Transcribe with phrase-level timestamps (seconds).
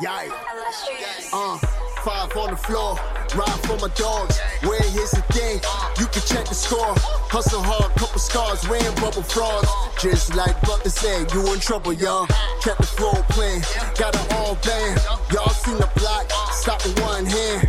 [0.00, 0.28] Yeah.
[1.32, 1.58] Uh,
[2.02, 2.96] five on the floor,
[3.36, 4.40] ride for my dogs.
[4.62, 5.60] Where here's the thing,
[6.00, 6.94] you can check the score.
[7.30, 9.68] Hustle hard, couple scars, wearing bubble frogs.
[10.00, 12.26] Just like Butler said, you in trouble, y'all.
[12.60, 13.62] Kept the floor playing,
[13.96, 15.00] got it all band.
[15.32, 17.68] Y'all seen the block, stop with one hand.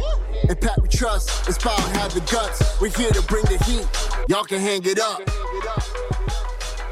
[0.50, 2.82] And Pat we trust, it's power have the guts.
[2.82, 3.86] We're here to bring the heat,
[4.28, 5.22] y'all can hang it up.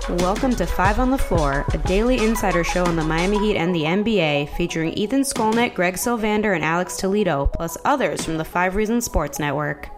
[0.09, 3.73] Welcome to Five on the Floor, a daily insider show on the Miami Heat and
[3.73, 8.75] the NBA, featuring Ethan Skolnick, Greg Sylvander, and Alex Toledo, plus others from the Five
[8.75, 9.89] Reasons Sports Network.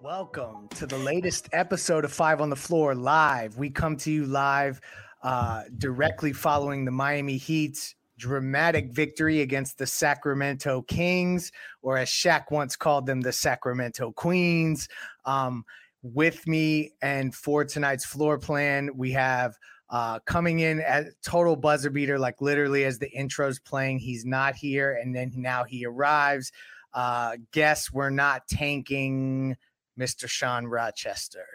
[0.00, 3.58] Welcome to the latest episode of Five on the Floor live.
[3.58, 4.80] We come to you live
[5.22, 12.50] uh, directly following the Miami Heat's dramatic victory against the Sacramento Kings, or as Shaq
[12.50, 14.88] once called them, the Sacramento Queens.
[15.26, 15.64] Um,
[16.02, 19.54] with me and for tonight's floor plan, we have
[19.90, 24.54] uh, coming in at total buzzer beater, like literally as the intro's playing, he's not
[24.54, 26.52] here, and then now he arrives.
[26.94, 29.56] Uh, guess we're not tanking
[29.98, 30.28] Mr.
[30.28, 31.46] Sean Rochester.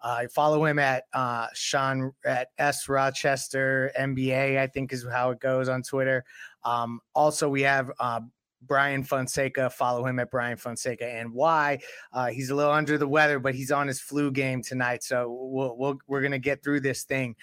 [0.00, 5.40] Uh, follow him at uh, Sean at S Rochester NBA, I think is how it
[5.40, 6.24] goes on Twitter.
[6.62, 8.20] Um, also, we have uh,
[8.66, 9.70] Bryan Fonseca.
[9.70, 11.78] Follow him at Bryan Fonseca and why
[12.12, 15.02] uh, he's a little under the weather, but he's on his flu game tonight.
[15.02, 17.36] So we'll, we'll we're gonna get through this thing.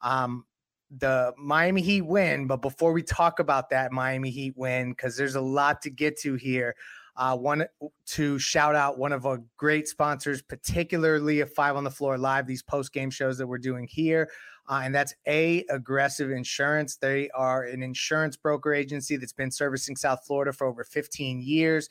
[0.00, 0.44] Um,
[0.90, 5.34] the Miami Heat win, but before we talk about that Miami Heat win, because there's
[5.34, 6.74] a lot to get to here.
[7.16, 7.64] Uh, one
[8.06, 12.46] to shout out one of our great sponsors, particularly a Five on the Floor Live,
[12.46, 14.28] these post game shows that we're doing here
[14.68, 16.96] uh, and that's A Aggressive Insurance.
[16.96, 21.88] They are an insurance broker agency that's been servicing South Florida for over 15 years.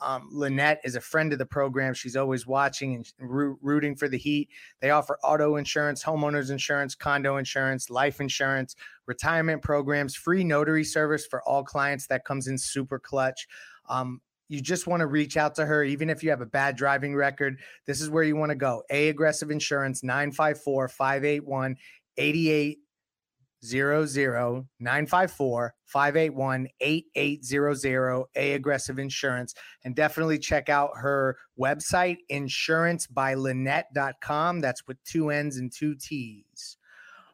[0.00, 1.94] Um, Lynette is a friend of the program.
[1.94, 4.50] She's always watching and rooting for the Heat.
[4.80, 11.26] They offer auto insurance, homeowners insurance, condo insurance, life insurance, retirement programs, free notary service
[11.26, 12.06] for all clients.
[12.08, 13.48] That comes in super clutch.
[13.88, 16.76] Um, you just want to reach out to her, even if you have a bad
[16.76, 17.58] driving record.
[17.86, 18.82] This is where you want to go.
[18.90, 21.76] A Aggressive Insurance, 954 581
[22.18, 29.54] 8800 954 581 8800 A Aggressive Insurance.
[29.84, 34.60] And definitely check out her website, insurancebylynette.com.
[34.60, 36.76] That's with two N's and two T's.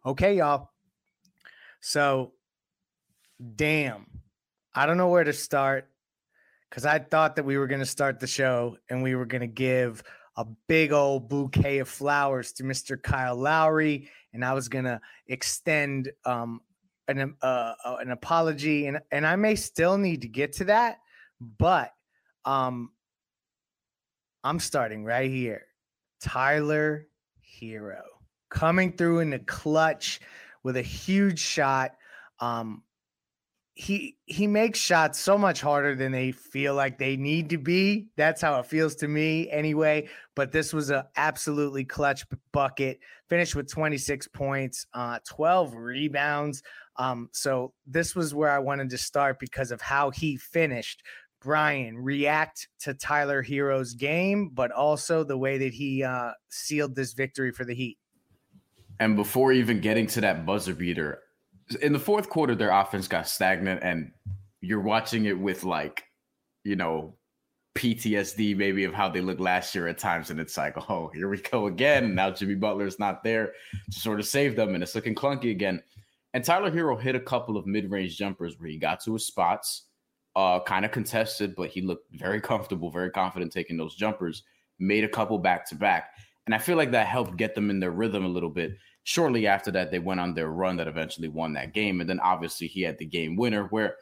[0.04, 0.70] Okay, y'all.
[1.80, 2.32] So,
[3.56, 4.06] damn,
[4.74, 5.88] I don't know where to start
[6.68, 9.42] because I thought that we were going to start the show and we were going
[9.42, 10.02] to give
[10.36, 13.00] a big old bouquet of flowers to Mr.
[13.00, 16.60] Kyle Lowry and I was gonna extend um,
[17.08, 20.98] an uh, uh, an apology, and and I may still need to get to that,
[21.40, 21.92] but
[22.44, 22.90] um,
[24.44, 25.66] I'm starting right here.
[26.20, 27.06] Tyler
[27.60, 28.02] Herro
[28.50, 30.20] coming through in the clutch
[30.62, 31.96] with a huge shot.
[32.38, 32.82] Um,
[33.74, 38.08] he he makes shots so much harder than they feel like they need to be.
[38.16, 40.08] That's how it feels to me anyway.
[40.34, 43.00] But this was an absolutely clutch bucket.
[43.28, 46.62] Finished with 26 points, uh, 12 rebounds.
[46.96, 51.02] Um, so this was where I wanted to start because of how he finished.
[51.40, 57.14] Bryan, react to Tyler Herro's game, but also the way that he uh, sealed this
[57.14, 57.98] victory for the Heat.
[59.00, 61.20] And before even getting to that buzzer beater,
[61.76, 64.10] in the fourth quarter, their offense got stagnant, and
[64.60, 66.04] you're watching it with like,
[66.64, 67.14] you know,
[67.74, 71.28] PTSD maybe of how they looked last year at times, and it's like, oh, here
[71.28, 72.14] we go again.
[72.14, 73.52] Now Jimmy Butler's not there
[73.90, 75.82] to sort of save them, and it's looking clunky again.
[76.34, 79.84] And Tyler Herro hit a couple of mid-range jumpers where he got to his spots,
[80.36, 84.42] uh, kind of contested, but he looked very comfortable, very confident taking those jumpers.
[84.78, 86.10] Made a couple back to back,
[86.46, 88.72] and I feel like that helped get them in their rhythm a little bit
[89.04, 92.00] shortly after that, they went on their run that eventually won that game.
[92.00, 93.96] And then obviously he had the game winner where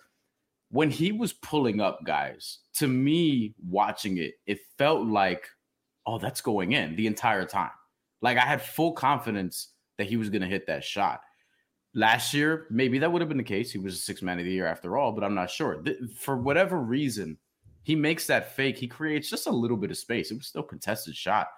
[0.71, 5.49] when he was pulling up, guys, to me, watching it, it felt like,
[6.07, 7.71] oh, that's going in the entire time.
[8.23, 9.69] Like I had full confidence
[9.99, 11.21] that he was going to hit that shot.
[11.93, 13.73] Last year, maybe that would have been the case.
[13.73, 15.83] He was a six man of the year after all, but I'm not sure.
[16.17, 17.37] For whatever reason,
[17.83, 18.79] he makes that fake.
[18.79, 20.31] He creates just a little bit of space.
[20.31, 21.49] It was still contested shot.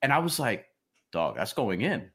[0.00, 0.64] And I was like,
[1.12, 2.10] dog, that's going in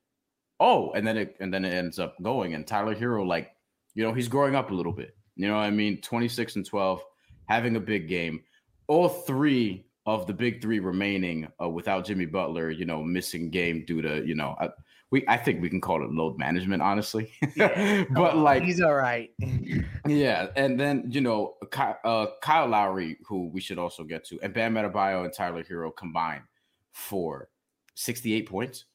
[0.60, 2.54] oh, and then it and then it ends up going.
[2.54, 3.52] And Tyler Herro, like,
[3.96, 5.16] you know, he's growing up a little bit.
[5.36, 6.02] You know what I mean?
[6.02, 7.04] 26 and 12,
[7.46, 8.42] having a big game.
[8.88, 13.84] All three of the big three remaining uh, without Jimmy Butler, you know, missing game
[13.86, 14.70] due to, you know, I,
[15.12, 17.32] we I think we can call it load management, honestly.
[17.56, 18.04] Yeah.
[18.12, 19.30] but oh, like he's all right.
[20.08, 24.40] yeah, and then you know, Kyle, uh, Kyle Lowry, who we should also get to,
[24.42, 26.44] and Bam Adebayo and Tyler Herro combined
[26.92, 27.50] for
[27.96, 28.86] 68 points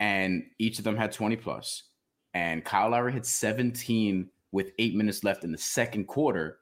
[0.00, 1.84] and each of them had 20 plus.
[2.34, 6.58] and Kyle Lowry hit 17 with eight minutes left in the second quarter,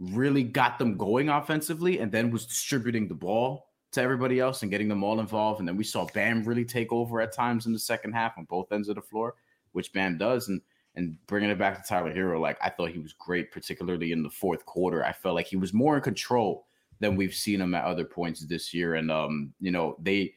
[0.00, 4.70] really got them going offensively, and then was distributing the ball to everybody else and
[4.70, 5.60] getting them all involved.
[5.60, 8.44] And then we saw Bam really take over at times in the second half on
[8.44, 9.34] both ends of the floor,
[9.72, 10.48] which Bam does.
[10.48, 10.60] And
[10.94, 14.24] and bringing it back to Tyler Herro, like I thought he was great, particularly in
[14.24, 15.04] the fourth quarter.
[15.04, 16.66] I felt like he was more in control
[16.98, 18.96] than we've seen him at other points this year.
[18.96, 20.34] And um, you know, they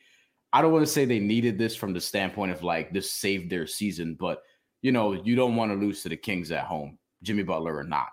[0.53, 3.49] I don't want to say they needed this from the standpoint of like this saved
[3.49, 4.41] their season, but
[4.81, 7.83] you know, you don't want to lose to the Kings at home, Jimmy Butler or
[7.83, 8.07] not.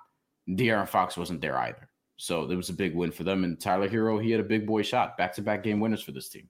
[0.49, 1.89] De'Aaron Fox wasn't there either.
[2.17, 3.45] So it was a big win for them.
[3.45, 6.13] And Tyler Herro, he had a big boy shot, back to back game winners for
[6.13, 6.49] this team.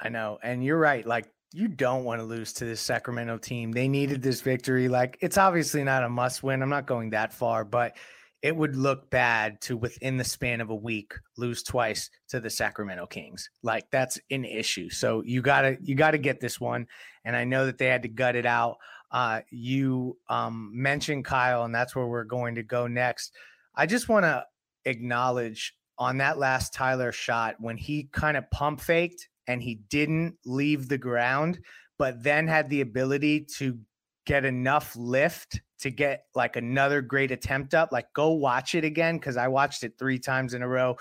[0.00, 0.38] I know.
[0.42, 1.06] And you're right.
[1.06, 3.72] Like, you don't want to lose to this Sacramento team.
[3.72, 4.88] They needed this victory.
[4.88, 6.62] Like, it's obviously not a must win.
[6.62, 7.96] I'm not going that far, but
[8.42, 12.50] it would look bad to within the span of a week lose twice to the
[12.50, 13.50] Sacramento Kings.
[13.62, 14.90] Like that's an issue.
[14.90, 16.86] So you gotta you gotta get this one.
[17.24, 18.76] And I know that they had to gut it out.
[19.10, 23.32] Uh, you um, mentioned Kyle, and that's where we're going to go next.
[23.74, 24.44] I just want to
[24.84, 30.36] acknowledge on that last Tyler shot when he kind of pump faked and he didn't
[30.44, 31.58] leave the ground,
[31.98, 33.78] but then had the ability to
[34.26, 37.92] get enough lift to get like another great attempt up.
[37.92, 40.96] Like, go watch it again because I watched it three times in a row.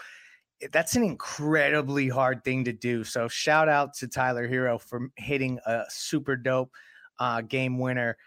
[0.72, 3.04] That's an incredibly hard thing to do.
[3.04, 6.72] So, shout out to Tyler Herro for hitting a super dope
[7.19, 8.18] uh, game winner.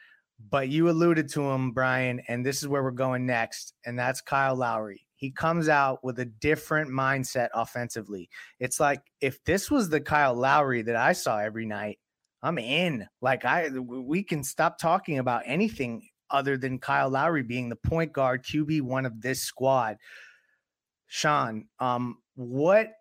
[0.50, 4.20] But you alluded to him, Bryan, and this is where we're going next, and that's
[4.20, 5.04] Kyle Lowry.
[5.16, 8.30] He comes out with a different mindset offensively.
[8.60, 11.98] It's like if this was the Kyle Lowry that I saw every night,
[12.40, 13.08] I'm in.
[13.20, 18.12] Like I we can stop talking about anything other than Kyle Lowry being the point
[18.12, 19.96] guard QB one of this squad.
[21.06, 22.92] Sean, um, what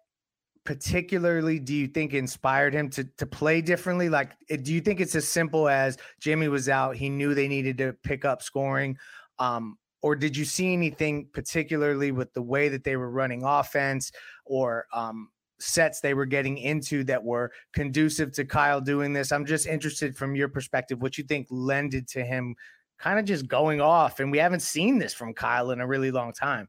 [0.64, 4.10] particularly do you think inspired him to to play differently?
[4.10, 4.34] Like,
[4.64, 7.94] do you think it's as simple as Jimmy was out, he knew they needed to
[8.04, 8.98] pick up scoring,
[9.40, 14.12] um, or did you see anything particularly with the way that they were running offense
[14.46, 19.32] or um, sets they were getting into that were conducive to Kyle doing this?
[19.32, 22.56] I'm just interested from your perspective, what you think lended to him
[22.98, 26.12] kind of just going off, and we haven't seen this from Kyle in a really
[26.12, 26.68] long time.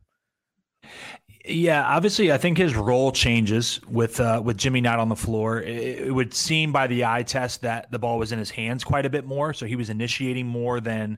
[1.44, 5.62] Yeah, obviously, I think his role changes with uh, with Jimmy not on the floor.
[5.62, 8.84] It, it, would seem by the eye test that the ball was in his hands
[8.84, 11.16] quite a bit more, so he was initiating more than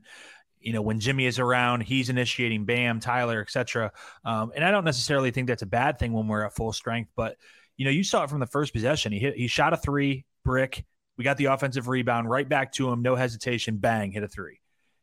[0.61, 1.83] you know when Jimmy is around.
[1.83, 3.93] He's initiating Bam, Tyler, etc.
[4.25, 7.11] Um, and I don't necessarily think that's a bad thing when we're at full strength,
[7.17, 7.37] but
[7.77, 9.13] you know you saw it from the first possession.
[9.13, 10.85] He hit, he shot a three brick.
[11.17, 14.61] We got the offensive rebound right back to him, no hesitation, bang, hit a three.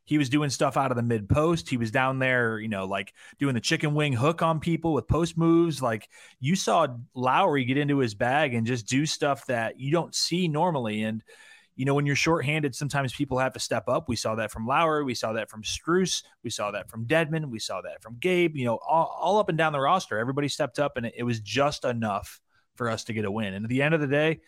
[0.08, 1.70] He was doing stuff out of the mid post.
[1.70, 5.06] He was down there, you know, like doing the chicken wing hook on people with
[5.06, 5.82] post moves.
[5.82, 6.08] Like
[6.40, 10.48] you saw Lowry get into his bag and just do stuff that you don't see
[10.48, 11.04] normally.
[11.04, 11.22] And,
[11.76, 14.08] you know, when you're shorthanded, sometimes people have to step up.
[14.08, 15.04] We saw that from Lowry.
[15.04, 16.24] We saw that from Strus.
[16.42, 17.50] We saw that from Dedmon.
[17.50, 18.56] We saw that from Gabe.
[18.56, 21.24] You know, all, all up and down the roster, everybody stepped up, and it, it,
[21.24, 22.40] was just enough
[22.76, 23.54] for us to get a win.
[23.54, 24.40] And at the end of the day,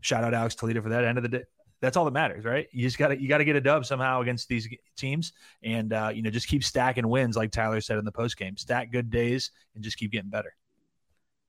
[0.00, 1.04] shout out Alex Toledo for that.
[1.04, 1.44] End of the day,
[1.82, 2.68] that's all that matters, right?
[2.72, 5.32] You just got to you got to get a dub somehow against these teams,
[5.62, 8.56] and uh, you know just keep stacking wins, like Tyler said in the post game.
[8.56, 10.54] Stack good days and just keep getting better.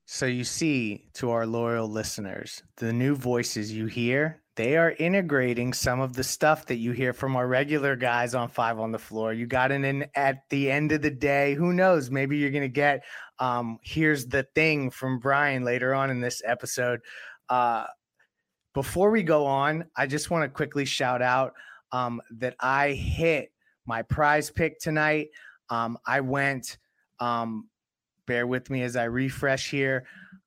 [0.05, 5.71] So you see, to our loyal listeners, the new voices you hear, they are integrating
[5.71, 8.99] some of the stuff that you hear from our regular guys on Five on the
[8.99, 9.33] Floor.
[9.33, 11.53] You got it in at the end of the day.
[11.53, 12.09] Who knows?
[12.09, 13.03] Maybe you're gonna get
[13.37, 17.01] um, here's the thing from Brian later on in this episode.
[17.49, 17.85] Uh,
[18.73, 21.53] before we go on, I just want to quickly shout out
[21.91, 23.51] um, that I hit
[23.85, 25.29] my prize pick tonight.
[25.69, 26.77] Um, I went,
[27.19, 27.69] um,
[28.25, 30.05] bear with me as I refresh here.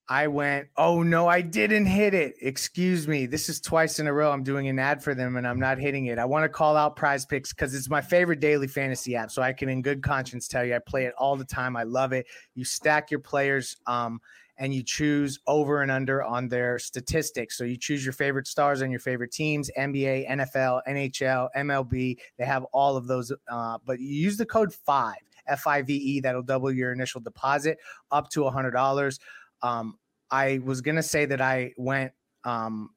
[0.08, 2.36] I went, oh no, I didn't hit it.
[2.40, 3.26] Excuse me.
[3.26, 5.78] This is twice in a row I'm doing an ad for them and I'm not
[5.78, 6.18] hitting it.
[6.18, 9.32] I want to call out PrizePicks because it's my favorite daily fantasy app.
[9.32, 11.76] So I can, in good conscience, tell you I play it all the time.
[11.76, 12.26] I love it.
[12.54, 13.76] You stack your players.
[13.86, 14.20] Um,
[14.58, 17.58] and you choose over and under on their statistics.
[17.58, 22.16] So you choose your favorite stars and your favorite teams NBA, NFL, NHL, MLB.
[22.38, 25.14] They have all of those, uh, but you use the code FIVE,
[25.46, 27.78] F I V E, that'll double your initial deposit
[28.10, 29.18] up to $100.
[29.62, 29.98] Um,
[30.30, 32.12] I was going to say that I went,
[32.44, 32.90] um,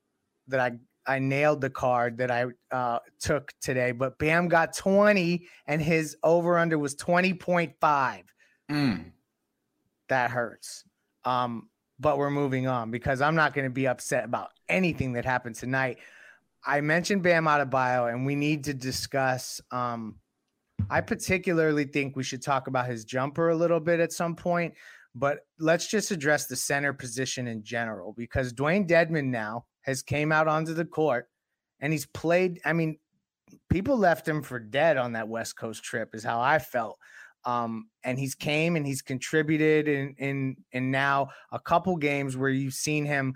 [0.47, 0.71] that I
[1.09, 6.15] I nailed the card that I uh, took today, but Bam got 20 and his
[6.21, 8.23] over under was 20.5.
[8.69, 9.11] Mm.
[10.09, 10.83] That hurts.
[11.25, 15.25] Um, but we're moving on because I'm not going to be upset about anything that
[15.25, 15.97] happened tonight.
[16.65, 19.61] I mentioned Bam Adebayo, and we need to discuss.
[19.71, 20.15] Um,
[20.89, 24.73] I particularly think we should talk about his jumper a little bit at some point,
[25.13, 30.31] but let's just address the center position in general because Dewayne Dedmon now has came
[30.31, 31.27] out onto the court
[31.81, 32.59] and he's played.
[32.63, 32.97] I mean,
[33.69, 36.97] people left him for dead on that West Coast trip, is how I felt.
[37.49, 42.49] Um, and he's came and he's contributed in in in now a couple games where
[42.49, 43.33] you've seen him.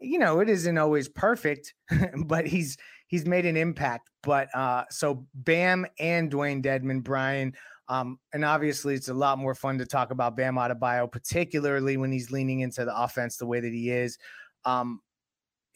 [0.00, 1.72] You know, it isn't always perfect,
[2.26, 4.10] but he's he's made an impact.
[4.22, 7.54] But uh, so Bam and Dewayne Dedmon, Bryan.
[7.88, 12.12] Um, and obviously, it's a lot more fun to talk about Bam Adebayo, particularly when
[12.12, 14.18] he's leaning into the offense the way that he is.
[14.66, 15.00] Um,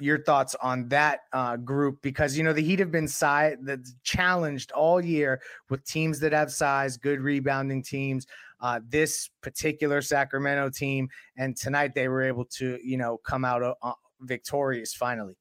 [0.00, 3.09] your thoughts on that uh, group because you know the Heat have been
[3.62, 5.40] that's challenged all year
[5.71, 8.26] with teams that have size, good rebounding teams.
[8.61, 13.62] Uh, this particular Sacramento team, and tonight they were able to you know come out
[13.83, 15.37] uh, victorious finally.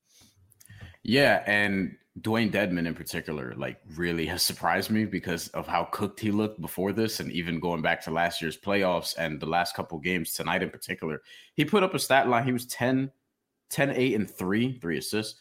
[1.04, 6.20] Yeah, and Dewayne Dedmon in particular, like really has surprised me because of how cooked
[6.20, 9.76] he looked before this, and even going back to last year's playoffs and the last
[9.76, 11.22] couple games tonight in particular.
[11.54, 12.46] He put up a stat line.
[12.46, 13.12] He was 10,
[13.70, 15.40] 10, 8, and 3, three assists.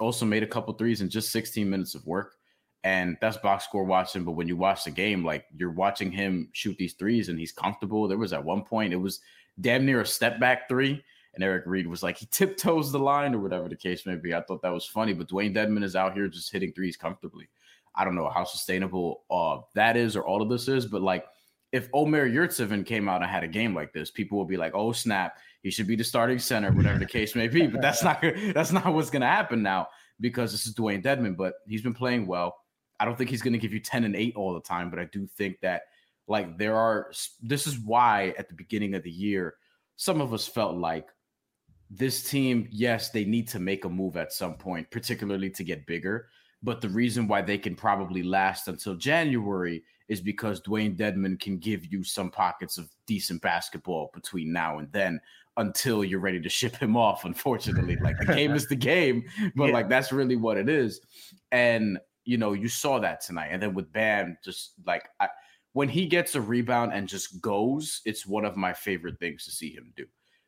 [0.00, 2.36] Also made a couple threes in just 16 minutes of work.
[2.84, 4.24] And that's box score watching.
[4.24, 7.52] But when you watch the game, like you're watching him shoot these threes and he's
[7.52, 8.06] comfortable.
[8.06, 9.20] There was at one point, it was
[9.60, 11.02] damn near a step back three.
[11.34, 14.34] And Eric Reid was like, he tiptoes the line or whatever the case may be.
[14.34, 15.12] I thought that was funny.
[15.12, 17.48] But Dewayne Dedmon is out here just hitting threes comfortably.
[17.94, 21.24] I don't know how sustainable uh, that is or all of this is, but like
[21.72, 24.72] if Omer Yurtseven came out and had a game like this, people will be like,
[24.74, 27.66] "Oh snap, he should be the starting center," whatever the case may be.
[27.66, 28.22] But that's not
[28.54, 29.88] that's not what's going to happen now
[30.20, 31.36] because this is Dewayne Dedmon.
[31.36, 32.56] But he's been playing well.
[33.00, 35.00] I don't think he's going to give you ten and eight all the time, but
[35.00, 35.82] I do think that
[36.28, 37.10] like there are.
[37.42, 39.56] This is why at the beginning of the year,
[39.96, 41.08] some of us felt like
[41.90, 45.86] this team, yes, they need to make a move at some point, particularly to get
[45.86, 46.28] bigger.
[46.62, 51.58] But the reason why they can probably last until January is because Dewayne Dedmon can
[51.58, 55.20] give you some pockets of decent basketball between now and then
[55.56, 57.24] until you're ready to ship him off.
[57.24, 59.72] Unfortunately, like the game is the game, but yeah.
[59.72, 61.00] like that's really what it is.
[61.52, 63.48] And you know, you saw that tonight.
[63.52, 65.28] And then with Bam, just like I,
[65.74, 69.50] when he gets a rebound and just goes, it's one of my favorite things to
[69.50, 70.06] see him do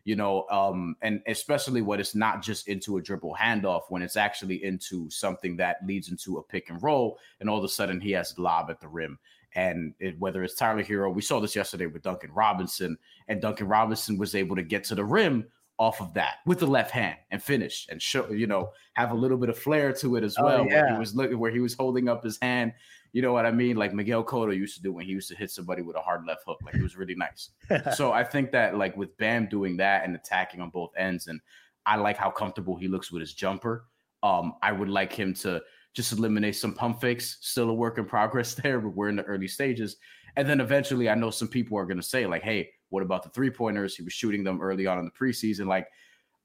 [0.08, 4.16] you know, um, and especially when it's not just into a dribble handoff, when it's
[4.16, 8.00] actually into something that leads into a pick and roll, and all of a sudden
[8.00, 9.18] he has lob at the rim.
[9.54, 13.66] And it, whether it's Tyler Herro, we saw this yesterday with Duncan Robinson, and Duncan
[13.66, 15.46] Robinson was able to get to the rim
[15.78, 19.14] off of that with the left hand and finish and show, you know, have a
[19.14, 20.60] little bit of flair to it as oh, well.
[20.60, 20.82] Oh, yeah.
[20.82, 22.72] Where he was looking where he was holding up his hand
[23.12, 23.76] you know what I mean?
[23.76, 26.26] Like Miguel Cotto used to do when he used to hit somebody with a hard
[26.26, 26.58] left hook.
[26.64, 27.50] Like it was really nice.
[27.96, 31.40] so I think that like with Bam doing that and attacking on both ends, and
[31.86, 33.86] I like how comfortable he looks with his jumper.
[34.22, 35.62] Um, I would like him to
[35.98, 37.38] just eliminate some pump fakes.
[37.40, 39.96] Still a work in progress there, but we're in the early stages.
[40.36, 43.24] And then eventually, I know some people are going to say like, "Hey, what about
[43.24, 43.96] the three pointers?
[43.96, 45.88] He was shooting them early on in the preseason." Like,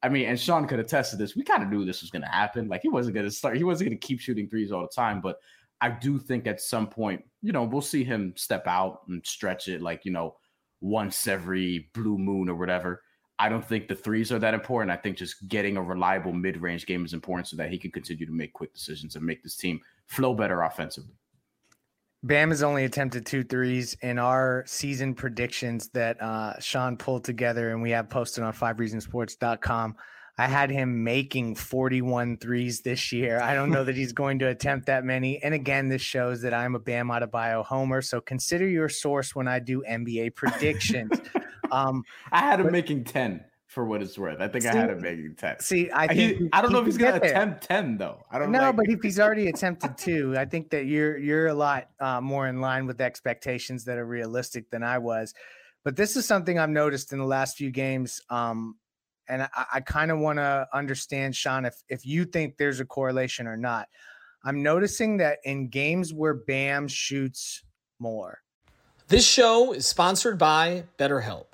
[0.01, 1.35] I mean, and Sean could attest to this.
[1.35, 2.67] We kind of knew this was going to happen.
[2.67, 3.57] Like, he wasn't going to start.
[3.57, 5.37] He wasn't going to keep shooting threes all the time, but
[5.79, 9.67] I do think at some point, you know, we'll see him step out and stretch
[9.67, 10.37] it like, you know,
[10.81, 13.03] once every blue moon or whatever.
[13.43, 14.89] I don't think the threes are that important.
[14.89, 17.91] I think just getting a reliable mid range game is important so that he can
[17.91, 21.11] continue to make quick decisions and make this team flow better offensively.
[22.23, 27.71] Bam has only attempted two threes in our season predictions that uh, Sean pulled together
[27.71, 29.97] and we have posted on fivereasonsports.com.
[30.37, 33.41] I had him making 41 threes this year.
[33.41, 35.43] I don't know that he's going to attempt that many.
[35.43, 38.01] And again, this shows that I'm a Bam Adebayo homer.
[38.01, 41.11] So consider your source when I do NBA predictions.
[41.73, 44.39] um, I had him but, making 10 for what it's worth.
[44.39, 45.59] I think see, I had him making 10.
[45.59, 48.23] See, I think he, I don't know if he's going to attempt 10 though.
[48.31, 48.59] I don't know.
[48.59, 48.75] like...
[48.75, 52.47] but if he's already attempted two, I think that you're you're a lot uh, more
[52.47, 55.33] in line with expectations that are realistic than I was.
[55.83, 58.21] But this is something I've noticed in the last few games.
[58.29, 58.77] Um,
[59.27, 62.85] and I, I kind of want to understand, Sean, if if you think there's a
[62.85, 63.87] correlation or not.
[64.45, 67.63] I'm noticing that in games where Bam shoots
[67.99, 68.39] more.
[69.07, 71.53] This show is sponsored by BetterHelp.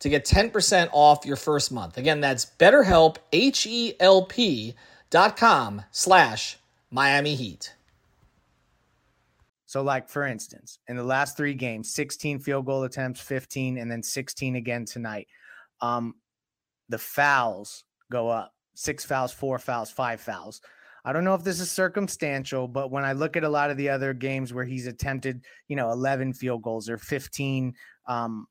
[0.00, 1.98] to get 10% off your first month.
[1.98, 4.74] Again, that's betterhelp, H-E-L-P
[5.10, 6.58] dot com slash
[6.90, 7.74] Miami Heat.
[9.66, 13.90] So, like for instance, in the last three games, 16 field goal attempts, 15, and
[13.90, 15.28] then 16 again tonight.
[15.80, 16.14] Um,
[16.88, 18.54] the fouls go up.
[18.74, 20.60] Six fouls, four fouls, five fouls.
[21.04, 23.76] I don't know if this is circumstantial, but when I look at a lot of
[23.76, 27.74] the other games where he's attempted, you know, 11 field goals or 15
[28.06, 28.46] um,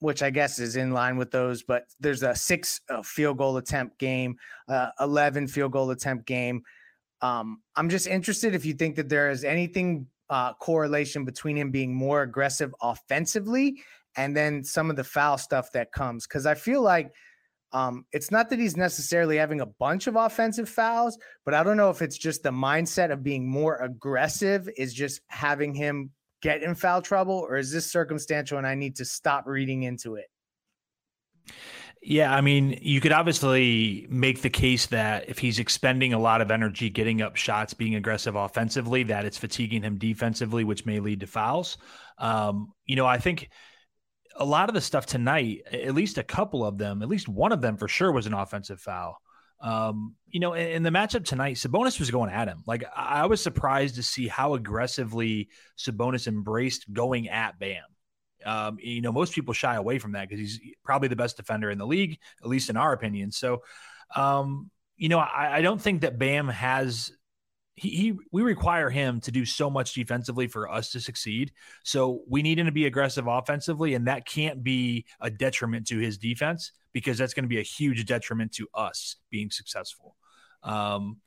[0.00, 1.62] which I guess is in line with those.
[1.62, 4.36] But there's a six uh, field goal attempt game,
[4.68, 6.62] uh, 11 field goal attempt game.
[7.20, 11.70] Um, I'm just interested if you think that there is anything uh, correlation between him
[11.70, 13.82] being more aggressive offensively
[14.16, 16.26] and then some of the foul stuff that comes.
[16.26, 17.12] Because I feel like
[17.72, 21.76] um, it's not that he's necessarily having a bunch of offensive fouls, but I don't
[21.76, 26.10] know if it's just the mindset of being more aggressive is just having him
[26.44, 30.16] get in foul trouble, or is this circumstantial and I need to stop reading into
[30.16, 30.26] it?
[32.02, 36.42] Yeah, I mean, you could obviously make the case that if he's expending a lot
[36.42, 41.00] of energy getting up shots, being aggressive offensively, that it's fatiguing him defensively, which may
[41.00, 41.78] lead to fouls.
[42.18, 43.48] Um, you know, I think
[44.36, 47.52] a lot of the stuff tonight, at least a couple of them, at least one
[47.52, 49.16] of them for sure was an offensive foul.
[49.60, 52.62] Um, you know, in, in, the matchup tonight, Sabonis was going at him.
[52.66, 57.82] Like I, was surprised to see how aggressively Sabonis embraced going at Bam.
[58.44, 61.70] Um, you know, most people shy away from that because he's probably the best defender
[61.70, 63.32] in the league, at least in our opinion.
[63.32, 63.62] So,
[64.14, 67.10] um, you know, I, I don't think that Bam has
[67.76, 71.52] he, he, we require him to do so much defensively for us to succeed.
[71.82, 75.98] So we need him to be aggressive offensively, and that can't be a detriment to
[75.98, 80.16] his defense because that's going to be a huge detriment to us being successful.
[80.62, 81.18] Um,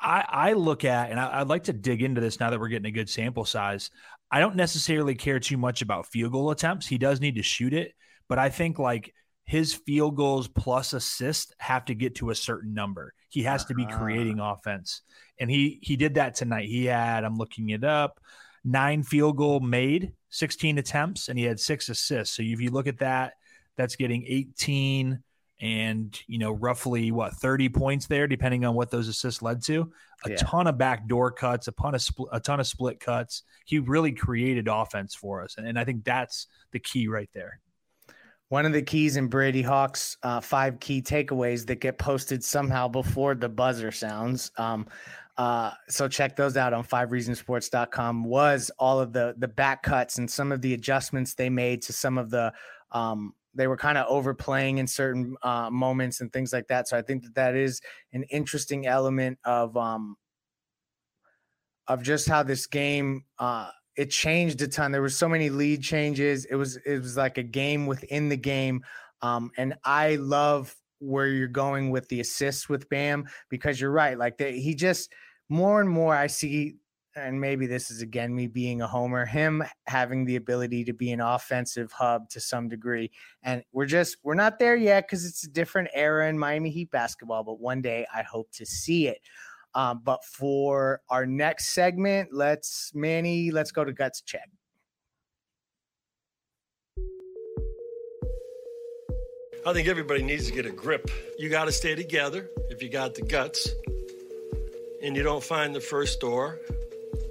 [0.00, 2.68] I, I look at, and I, would like to dig into this now that we're
[2.68, 3.90] getting a good sample size.
[4.30, 6.86] I don't necessarily care too much about field goal attempts.
[6.88, 7.92] He does need to shoot it,
[8.28, 12.74] but I think like his field goals plus assist have to get to a certain
[12.74, 13.12] number.
[13.28, 13.68] He has uh-huh.
[13.68, 13.98] to be uh-huh.
[13.98, 15.02] creating offense,
[15.38, 16.68] and he he did that tonight.
[16.68, 18.20] He had I'm looking it up,
[18.64, 22.36] nine field goal made, 16 attempts, and he had six assists.
[22.36, 23.34] So if you look at that,
[23.76, 25.22] that's getting 18
[25.60, 29.92] and you know roughly what 30 points there depending on what those assists led to
[30.24, 30.36] a yeah.
[30.36, 34.10] ton of backdoor cuts a ton of split a ton of split cuts he really
[34.10, 37.60] created offense for us and, and i think that's the key right there
[38.48, 42.88] one of the keys in Brady Hawk's uh, five key takeaways that get posted somehow
[42.88, 44.50] before the buzzer sounds.
[44.58, 44.86] Um,
[45.36, 50.30] uh, so check those out on fivereasonsports.com was all of the the back cuts and
[50.30, 52.52] some of the adjustments they made to some of the
[52.92, 56.88] um, they were kind of overplaying in certain uh, moments and things like that.
[56.88, 57.80] So I think that that is
[58.12, 60.16] an interesting element of um,
[61.88, 64.92] of just how this game uh, it changed a ton.
[64.92, 66.44] There were so many lead changes.
[66.46, 68.82] It was it was like a game within the game.
[69.22, 74.18] Um, and I love where you're going with the assists with Bam because you're right.
[74.18, 75.12] Like he just
[75.48, 76.76] more and more I see
[77.16, 81.12] and maybe this is again me being a homer, him having the ability to be
[81.12, 83.10] an offensive hub to some degree.
[83.42, 86.90] And we're just, we're not there yet because it's a different era in Miami Heat
[86.90, 89.18] basketball, but one day I hope to see it.
[89.74, 94.48] Um, but for our next segment, let's, Manny, let's go to Guts Check.
[99.66, 101.10] I think everybody needs to get a grip.
[101.38, 103.70] You got to stay together if you got the guts
[105.02, 106.58] and you don't find the first door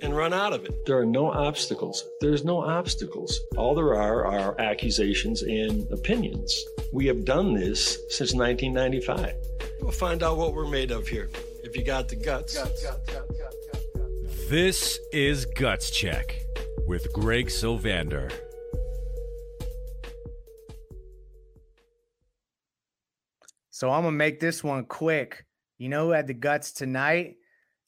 [0.01, 0.85] and run out of it.
[0.85, 2.03] There are no obstacles.
[2.21, 3.39] There's no obstacles.
[3.55, 6.59] All there are are accusations and opinions.
[6.91, 9.35] We have done this since 1995.
[9.81, 11.29] We'll find out what we're made of here.
[11.73, 12.55] If you got the guts.
[12.55, 16.39] guts, guts, guts this is Guts Check
[16.85, 18.31] with Greg Sylvander.
[23.71, 25.47] So I'm going to make this one quick.
[25.79, 27.37] You know who had the guts tonight?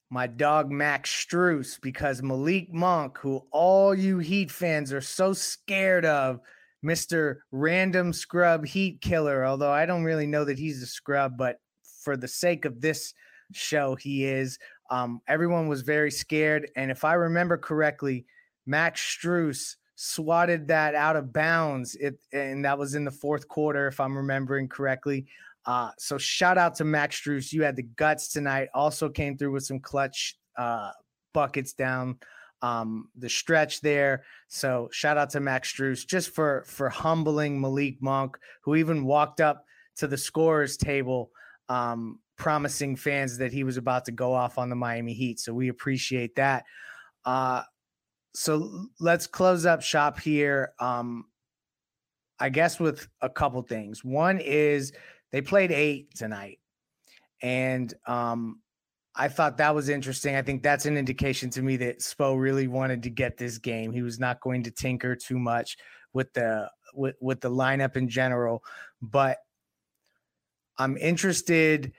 [0.09, 6.05] my dog Max Strus because Malik Monk, who all you Heat fans are so scared
[6.05, 6.39] of,
[6.83, 7.37] Mr.
[7.51, 9.45] Random Scrub Heat Killer.
[9.45, 11.57] Although I don't really know that he's a scrub, but
[12.01, 13.13] for the sake of this
[13.53, 14.57] show, he is.
[14.89, 16.69] Um, everyone was very scared.
[16.75, 18.25] And if I remember correctly,
[18.65, 21.95] Max Strus swatted that out of bounds.
[21.95, 25.25] It and that was in the fourth quarter, if I'm remembering correctly.
[25.65, 27.51] Uh, so shout out to Max Strus.
[27.51, 28.69] You had the guts tonight.
[28.73, 30.91] Also came through with some clutch uh,
[31.33, 32.19] buckets down
[32.61, 34.23] um, the stretch there.
[34.47, 39.41] So shout out to Max Strus just for for humbling Malik Monk, who even walked
[39.41, 39.65] up
[39.97, 41.31] to the scorers table,
[41.69, 45.39] um, promising fans that he was about to go off on the Miami Heat.
[45.39, 46.65] So we appreciate that.
[47.23, 47.63] Uh,
[48.33, 50.73] so let's close up shop here.
[50.79, 51.25] Um,
[52.39, 54.03] I guess with a couple things.
[54.03, 54.91] One is
[55.31, 56.59] they played eight tonight,
[57.41, 58.61] and um,
[59.15, 60.35] I thought that was interesting.
[60.35, 63.93] I think that's an indication to me that Spo really wanted to get this game.
[63.93, 65.77] He was not going to tinker too much
[66.13, 68.63] with the with, with the lineup in general,
[69.01, 69.37] but
[70.77, 71.93] I'm interested.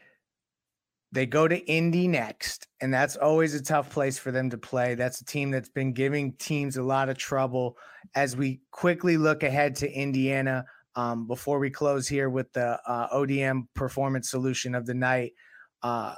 [1.17, 4.95] They go to Indy next, and that's always a tough place for them to play.
[4.95, 7.79] That's a team that's been giving teams a lot of trouble.
[8.15, 13.09] As we quickly look ahead to Indiana, um, before we close here with the uh,
[13.17, 15.33] ODM performance solution of the night,
[15.83, 16.17] uh,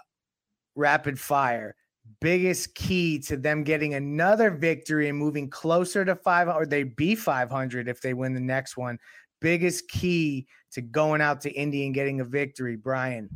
[0.74, 1.76] rapid fire.
[2.20, 7.14] Biggest key to them getting another victory and moving closer to 500, or they be
[7.14, 8.98] 500 if they win the next one.
[9.40, 13.30] Biggest key to going out to Indy and getting a victory, Bryan.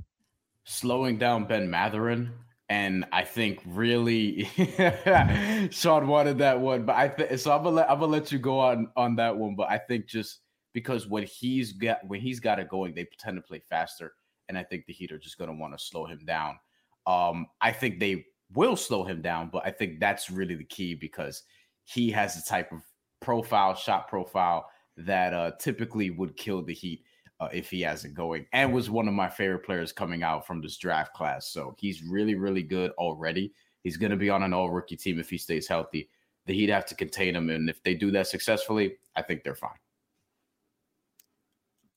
[0.64, 2.32] Slowing down Ben Mathurin.
[2.68, 4.44] And I think really
[5.70, 7.52] Sean wanted that one, but I think so.
[7.52, 9.54] I'm gonna let I'm gonna let you go on on that one.
[9.56, 10.40] But I think just
[10.72, 14.14] because when he's got when he's got it going, they tend to play faster,
[14.48, 16.58] and I think the Heat are just gonna want to slow him down.
[17.06, 20.94] Um, I think they will slow him down, but I think that's really the key
[20.94, 21.42] because
[21.84, 22.80] he has the type of
[23.20, 27.04] profile, shot profile that uh, typically would kill the Heat
[27.42, 30.46] uh, if he has it going, and was one of my favorite players coming out
[30.46, 31.48] from this draft class.
[31.48, 33.52] So he's really, really good already.
[33.82, 36.08] He's going to be on an all rookie team if he stays healthy.
[36.46, 39.56] The Heat have to contain him, and if they do that successfully, I think they're
[39.56, 39.70] fine.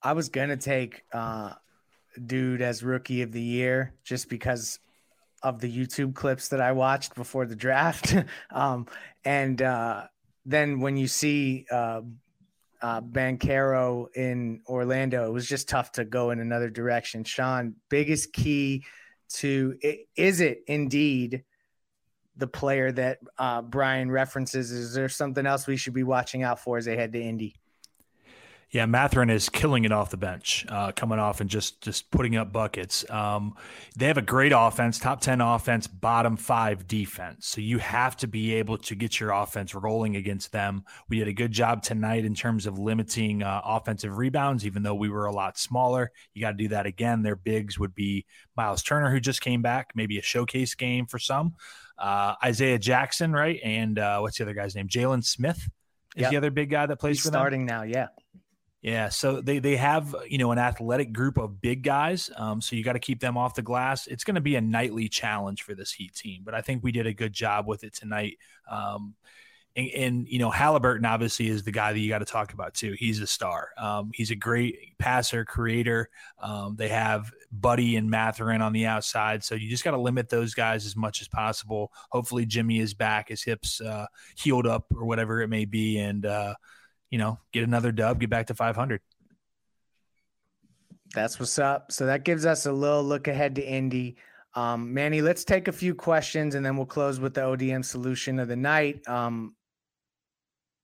[0.02, 1.54] I was gonna take uh,
[2.24, 4.80] dude as rookie of the year just because
[5.42, 8.16] of the YouTube clips that I watched before the draft.
[8.52, 8.86] um,
[9.24, 10.04] and uh,
[10.46, 12.02] then when you see uh,
[12.86, 17.24] uh, Banchero in Orlando, it was just tough to go in another direction.
[17.24, 18.86] Sean, biggest key
[19.30, 19.76] to
[20.16, 21.44] is it indeed
[22.38, 24.70] the player that uh, Bryan references?
[24.70, 27.56] Is there something else we should be watching out for as they head to Indy?
[28.76, 32.36] Yeah, Mathurin is killing it off the bench, uh, coming off and just just putting
[32.36, 33.10] up buckets.
[33.10, 33.56] Um,
[33.96, 37.48] they have a great offense, top ten offense, bottom five defense.
[37.48, 40.84] So you have to be able to get your offense rolling against them.
[41.08, 44.96] We did a good job tonight in terms of limiting uh, offensive rebounds, even though
[44.96, 46.12] we were a lot smaller.
[46.34, 47.24] You got to do that again.
[47.24, 48.26] Their bigs would be
[48.58, 51.56] Miles Turner, who just came back, maybe a showcase game for some.
[51.98, 54.90] Uh, Isaiah Jackson, right, and uh, what's the other guy's name?
[54.90, 55.70] Jalen Smith
[56.18, 56.32] is yep.
[56.32, 57.40] the other big guy that plays He's for them.
[57.40, 58.08] Starting now, yeah.
[58.86, 62.76] Yeah, so they they have you know an athletic group of big guys, um, so
[62.76, 64.06] you got to keep them off the glass.
[64.06, 66.92] It's going to be a nightly challenge for this Heat team, but I think we
[66.92, 68.38] did a good job with it tonight.
[68.70, 69.16] Um,
[69.76, 72.76] and, and, you know Halliburton obviously is the guy that you got to talk about
[72.76, 72.94] too.
[72.96, 73.70] He's a star.
[73.76, 76.12] Um, he's a great passer, creator.
[76.40, 80.30] Um, they have Buddy and Mathurin on the outside, so you just got to limit
[80.30, 81.92] those guys as much as possible.
[82.12, 86.24] Hopefully Jimmy is back, his hips uh, healed up or whatever it may be, and.
[86.24, 86.54] Uh,
[87.16, 89.00] you know, get another dub, get back to 500.
[91.14, 91.94] That's what's up.
[91.94, 94.18] So that gives us a little look ahead to Indy.
[94.54, 98.38] Um, Manny, let's take a few questions and then we'll close with the ODM solution
[98.38, 99.08] of the night.
[99.08, 99.56] Um,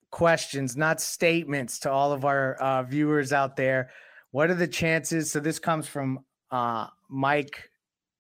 [0.10, 3.90] questions, not statements to all of our uh, viewers out there.
[4.32, 5.34] What are the chances?
[5.34, 7.70] So this comes from uh, Mike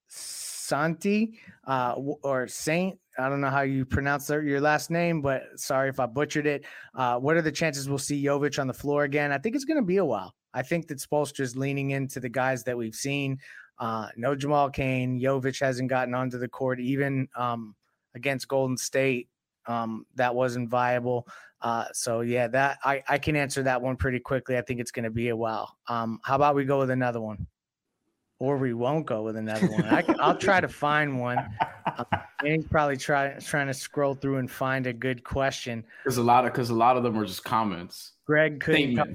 [0.10, 5.89] Santi uh, or Saint I don't know how you pronounce your last name, but sorry
[5.89, 6.65] if I butchered it.
[6.95, 9.32] Uh, what are the chances we'll see Jovic on the floor again?
[9.32, 10.34] I think it's going to be a while.
[10.54, 13.39] I think that Spoelstra is leaning into the guys that we've seen.
[13.80, 15.19] Uh, no Jamal Cain.
[15.19, 17.76] Jovic hasn't gotten onto the court even um,
[18.15, 19.28] against Golden State.
[19.65, 21.28] Um, that wasn't viable.
[21.62, 24.58] Uh, so yeah, that I, I can answer that one pretty quickly.
[24.58, 25.78] I think it's going to be a while.
[25.88, 27.47] Um, how about we go with another one?
[28.41, 29.86] Or we won't go with another one.
[29.86, 31.38] I, will try to find one.
[31.86, 32.06] Um,
[32.43, 35.86] he's probably try, trying to scroll through and find a good question.
[36.04, 38.13] There's a lot of because a lot of them are just comments.
[38.25, 39.08] Greg couldn't talk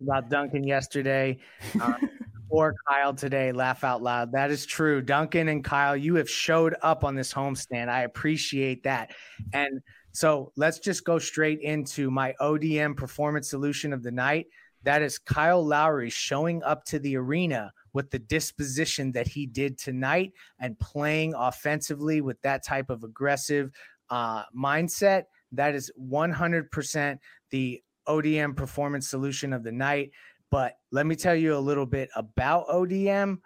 [0.00, 1.38] about Duncan yesterday,
[1.80, 1.92] uh,
[2.48, 3.52] or Kyle today.
[3.52, 4.32] Laugh out loud.
[4.32, 5.00] That is true.
[5.00, 7.88] Duncan and Kyle, you have showed up on this homestand.
[7.88, 9.14] I appreciate that.
[9.52, 14.46] And so let's just go straight into my ODM performance solution of the night.
[14.82, 19.78] That is Kyle Lowry showing up to the arena with the disposition that he did
[19.78, 23.70] tonight and playing offensively with that type of aggressive
[24.10, 25.24] uh, mindset.
[25.52, 27.18] That is 100%
[27.50, 30.10] the ODM performance solution of the night.
[30.50, 33.38] But let me tell you a little bit about ODM.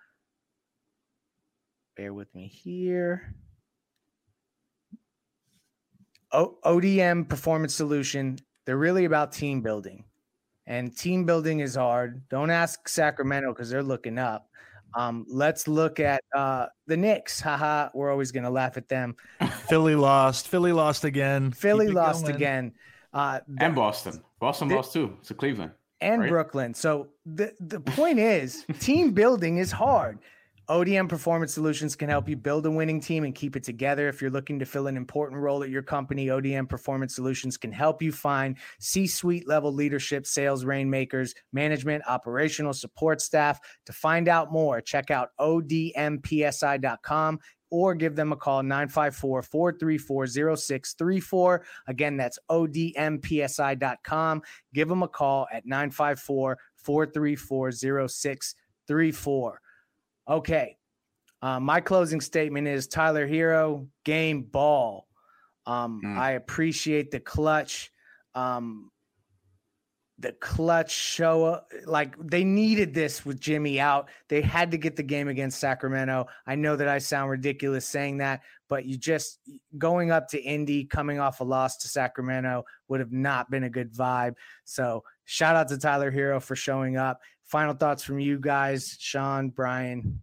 [1.96, 3.34] Bear with me here.
[6.32, 10.04] O- ODM Performance Solution, they're really about team building.
[10.66, 12.28] And team building is hard.
[12.28, 14.48] Don't ask Sacramento because they're looking up.
[14.94, 17.40] Um, let's look at uh, the Knicks.
[17.40, 19.14] Haha, we're always going to laugh at them.
[19.68, 20.48] Philly lost.
[20.48, 21.52] Philly lost again.
[21.52, 22.34] Philly lost going.
[22.34, 22.72] again.
[23.12, 24.22] Uh, and Boston.
[24.40, 25.16] Boston the, lost too.
[25.20, 25.72] It's a Cleveland.
[26.00, 26.30] And right?
[26.30, 26.74] Brooklyn.
[26.74, 30.18] So the, the point is, team building is hard.
[30.68, 34.08] ODM Performance Solutions can help you build a winning team and keep it together.
[34.08, 37.70] If you're looking to fill an important role at your company, ODM Performance Solutions can
[37.70, 43.60] help you find C suite level leadership, sales rainmakers, management, operational support staff.
[43.84, 47.38] To find out more, check out odmpsi.com
[47.70, 51.64] or give them a call 954 434 0634.
[51.86, 54.42] Again, that's odmpsi.com.
[54.74, 59.60] Give them a call at 954 434 0634.
[60.28, 60.76] Okay.
[61.42, 65.06] Uh, my closing statement is Tyler Herro, game ball.
[65.66, 66.16] Um, mm.
[66.16, 67.90] I appreciate the clutch.
[68.34, 68.90] Um,
[70.18, 74.08] the clutch show like they needed this with Jimmy out.
[74.28, 76.26] They had to get the game against Sacramento.
[76.46, 79.40] I know that I sound ridiculous saying that, but you just
[79.76, 83.70] going up to Indy, coming off a loss to Sacramento would have not been a
[83.70, 84.34] good vibe.
[84.64, 87.20] So shout out to Tyler Herro for showing up.
[87.44, 90.20] Final thoughts from you guys, Sean, Bryan.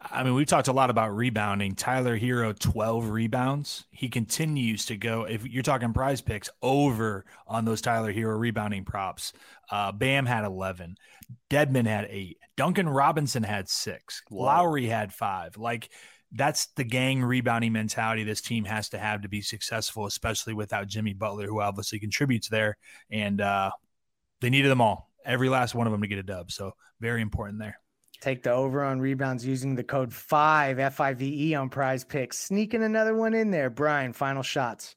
[0.00, 1.74] I mean, we've talked a lot about rebounding.
[1.74, 3.84] Tyler Herro, 12 rebounds.
[3.90, 9.32] He continues to go, if you're talking PrizePicks, over on those Tyler Herro rebounding props.
[9.70, 10.96] Uh, Bam had 11.
[11.50, 12.38] Dedmon had eight.
[12.56, 14.22] Duncan Robinson had six.
[14.28, 14.44] Whoa.
[14.44, 15.56] Lowry had five.
[15.56, 15.90] Like,
[16.30, 20.86] that's the gang rebounding mentality this team has to have to be successful, especially without
[20.86, 22.76] Jimmy Butler, who obviously contributes there.
[23.10, 23.72] And uh,
[24.40, 26.52] they needed them all every last one of them to get a dub.
[26.52, 27.80] So very important there.
[28.20, 32.34] Take the over on rebounds using the code 5 F I V E on PrizePicks.
[32.34, 33.70] Sneaking another one in there.
[33.70, 34.96] Bryan, final shots.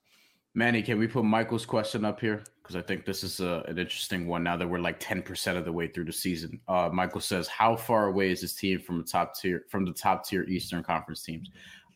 [0.54, 2.44] Manny, can we put Michael's question up here?
[2.62, 5.66] Because I think this is a, an interesting one now that we're like 10% of
[5.66, 6.60] the way through the season.
[6.68, 9.94] Uh, Michael says, How far away is this team from the top tier from the
[9.94, 11.50] top tier Eastern Conference teams?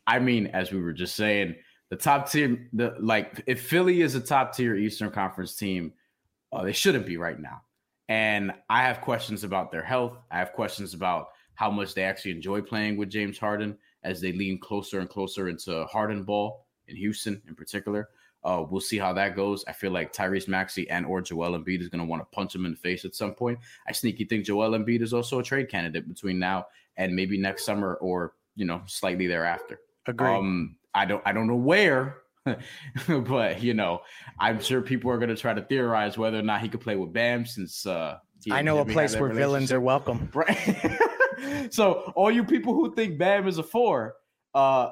[0.08, 1.56] I mean, as we were just saying,
[1.90, 5.94] the top tier, the like if Philly is a top tier Eastern Conference team,
[6.54, 7.62] uh, they shouldn't be right now.
[8.08, 10.18] And I have questions about their health.
[10.32, 14.32] I have questions about how much they actually enjoy playing with James Harden as they
[14.32, 18.10] lean closer and closer into Harden ball in Houston in particular.
[18.44, 19.66] Uh, we'll see how that goes.
[19.68, 22.54] I feel like Tyrese Maxey and or Joel Embiid is going to want to punch
[22.54, 23.58] him in the face at some point.
[23.88, 27.66] I sneaky think Joel Embiid is also a trade candidate between now and maybe next
[27.66, 29.80] summer or you know slightly thereafter.
[30.06, 30.28] Agree.
[30.28, 32.18] Um, I don't I don't know where
[33.08, 34.02] but you know,
[34.40, 36.96] I'm sure people are going to try to theorize whether or not he could play
[36.96, 38.18] with Bam since uh,
[38.52, 40.30] I know a place where villains are welcome.
[40.34, 41.00] Right.
[41.70, 44.16] so all you people who think Bam is a four,
[44.54, 44.92] uh,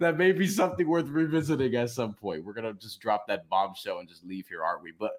[0.00, 2.44] that may be something worth revisiting at some point.
[2.44, 4.92] We're gonna just drop that bombshell and just leave here, aren't we?
[4.98, 5.12] But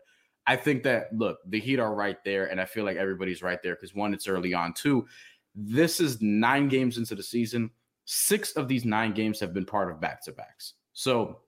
[0.45, 3.61] I think that look, the Heat are right there, and I feel like everybody's right
[3.63, 4.73] there because one, it's early on.
[4.73, 5.07] Two,
[5.55, 7.71] this is nine games into the season
[8.05, 10.73] Six of these nine games have been part of back to backs.
[10.93, 11.39] So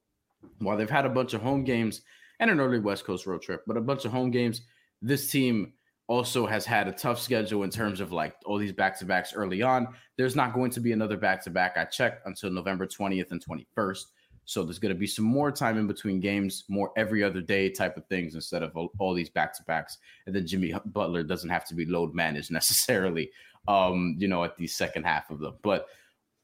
[0.60, 2.02] while they've had a bunch of home games
[2.39, 4.62] and an early West Coast road trip, but a bunch of home games,
[5.02, 5.74] this team
[6.08, 9.34] also has had a tough schedule in terms of like all these back to backs
[9.34, 9.88] early on.
[10.18, 11.78] There's not going to be another back to back.
[11.78, 14.06] I checked until November 20th and 21st.
[14.46, 17.70] So there's going to be some more time in between games, more every other day
[17.70, 19.98] type of things instead of all, all these back to backs.
[20.28, 23.32] And then Jimmy Butler doesn't have to be load managed necessarily,
[23.68, 25.56] um, you know, at the second half of them.
[25.63, 25.88] But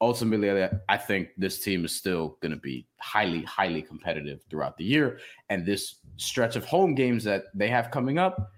[0.02, 4.84] ultimately, I think this team is still going to be highly, highly competitive throughout the
[4.84, 5.20] year.
[5.48, 8.50] And this stretch of home games that they have coming up,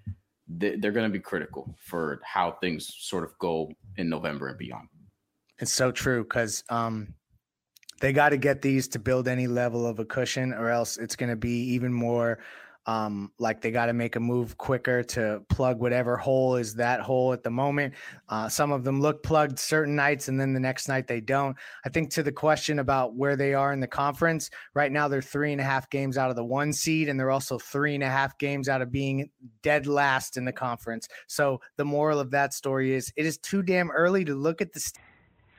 [0.47, 4.87] they're going to be critical for how things sort of go in November and beyond.
[5.59, 7.13] It's so true because um,
[8.01, 11.15] they got to get these to build any level of a cushion, or else it's
[11.15, 12.39] going to be even more
[12.87, 17.01] um, like they got to make a move quicker to plug whatever hole is that
[17.01, 17.93] hole at the moment.
[18.29, 21.55] Uh, some of them look plugged certain nights, and then the next night they don't.
[21.85, 25.21] I think to the question about where they are in the conference right now, they're
[25.21, 28.03] three and a half games out of the one seed, and they're also three and
[28.03, 29.29] a half games out of being
[29.63, 31.07] dead last in the conference.
[31.27, 34.73] So the moral of that story is it is too damn early to look at
[34.73, 34.79] the.
[34.79, 35.03] St-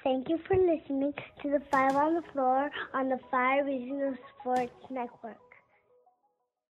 [0.05, 1.13] Thank you for listening
[1.43, 5.46] to the Five on the Floor on the Five Reasons Sports Network.